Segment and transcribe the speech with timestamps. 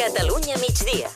[0.00, 1.12] Catalunya migdia.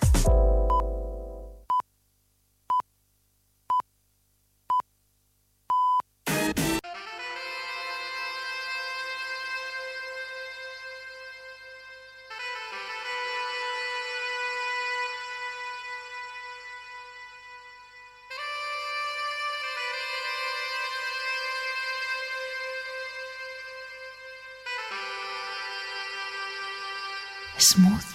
[27.57, 28.14] Smooth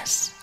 [0.00, 0.39] Yes.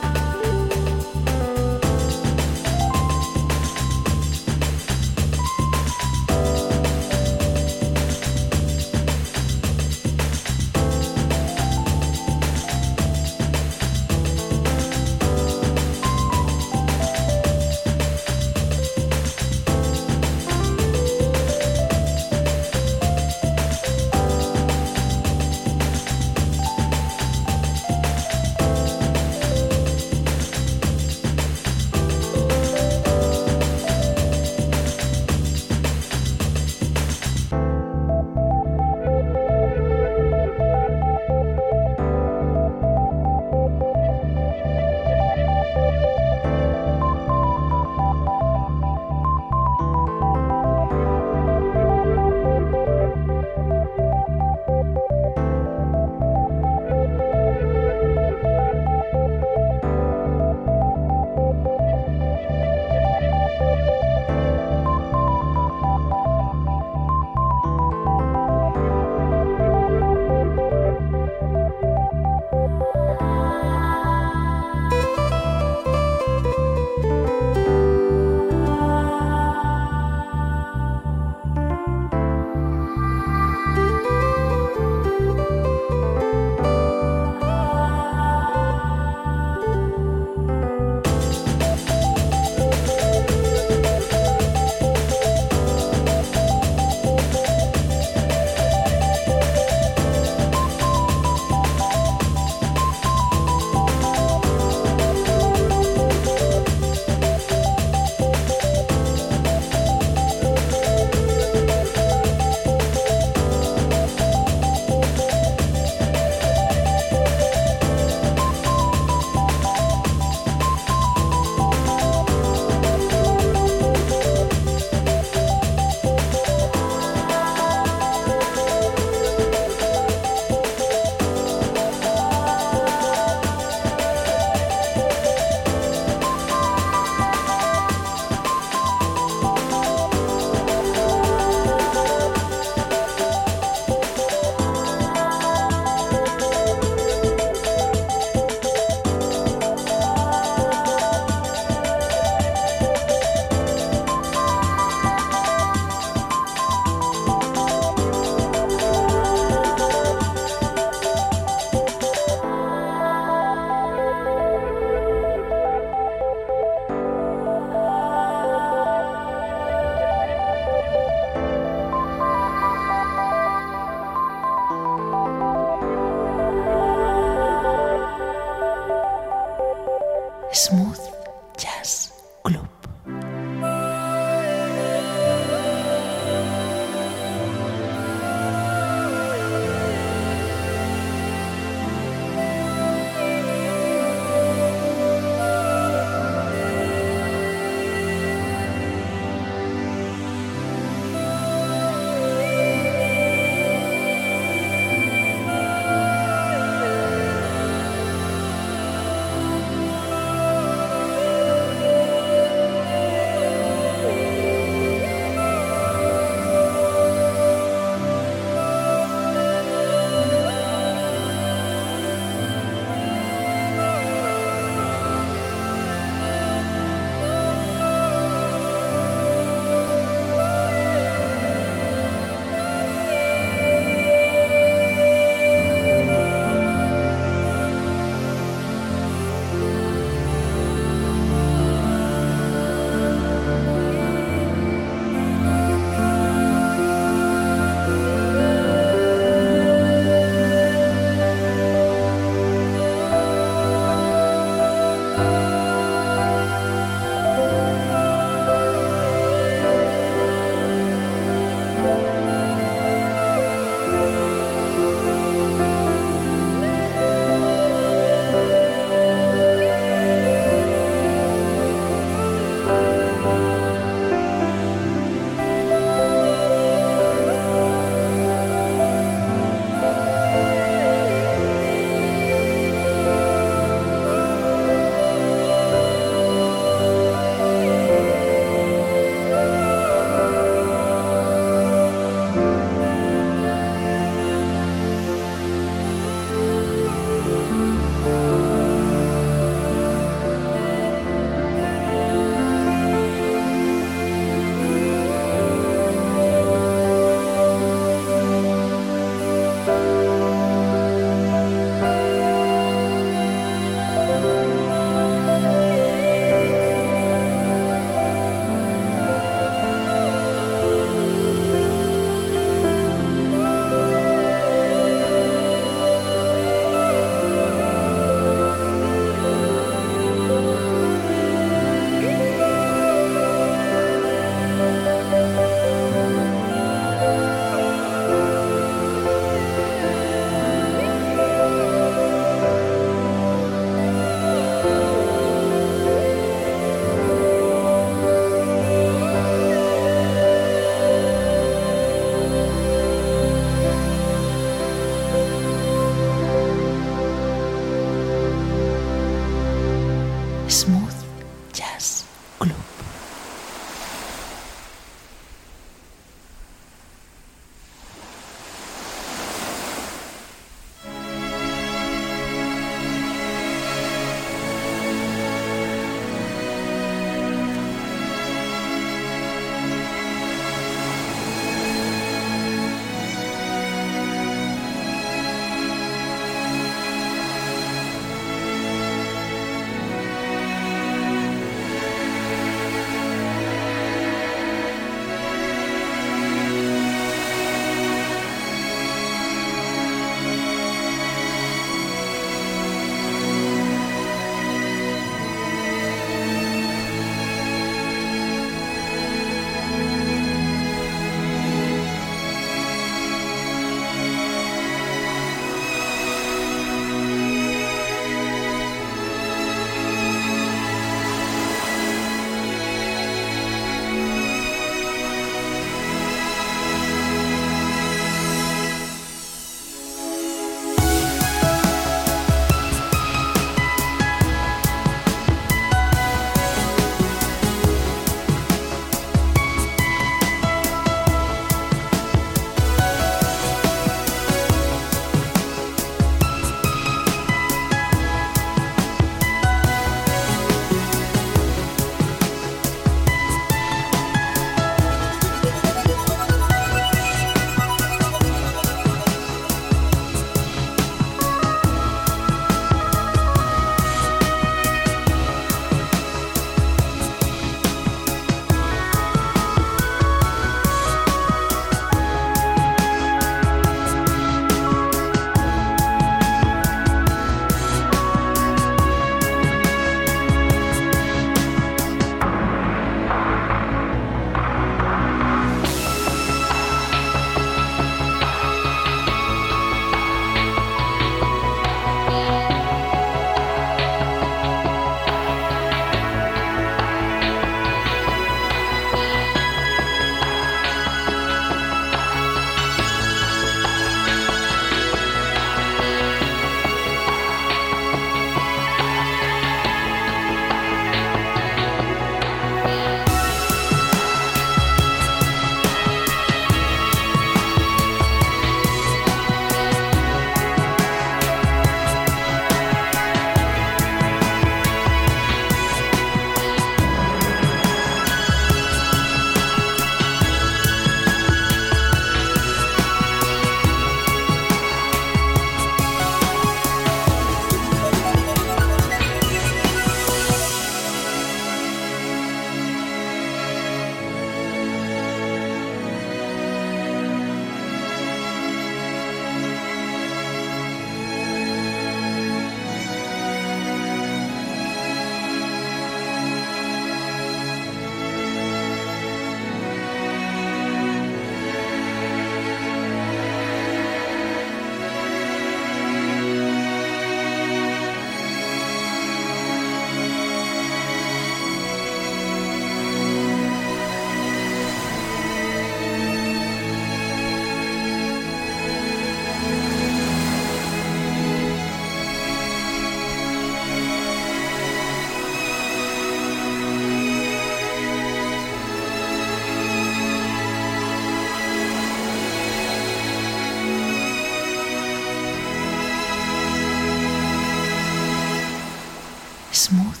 [599.51, 600.00] Smooth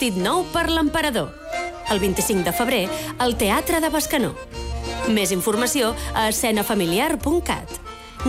[0.00, 1.28] vestit nou per l'emperador.
[1.92, 2.88] El 25 de febrer,
[3.20, 4.30] al Teatre de Bescanó.
[5.12, 7.74] Més informació a escenafamiliar.cat.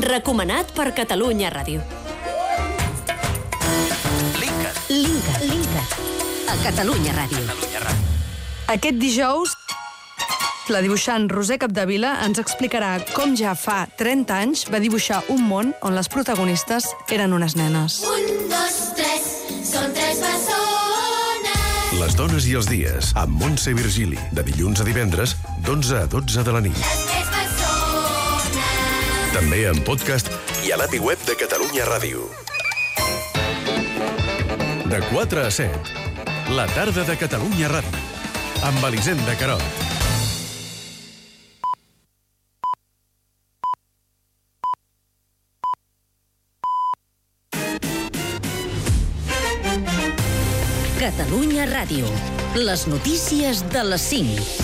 [0.03, 1.79] Recomanat per Catalunya Ràdio.
[4.41, 4.73] Linka.
[4.89, 5.85] Linka, Linka.
[6.51, 7.39] A Catalunya Ràdio.
[7.39, 8.11] Catalunya Ràdio.
[8.75, 9.55] Aquest dijous,
[10.71, 15.71] la dibuixant Roser Capdevila ens explicarà com ja fa 30 anys va dibuixar un món
[15.81, 18.01] on les protagonistes eren unes nenes.
[18.07, 18.30] Un,
[22.11, 25.31] Les dones i els dies, amb Montse Virgili, de dilluns a divendres,
[25.63, 26.81] d'11 a 12 de la nit.
[29.31, 30.27] També en podcast
[30.67, 32.25] i a l'API web de Catalunya Ràdio.
[34.91, 38.03] De 4 a 7, la tarda de Catalunya Ràdio,
[38.67, 39.80] amb Elisenda Carot.
[51.31, 52.09] Catalunya Ràdio.
[52.59, 54.60] Les notícies de les 5.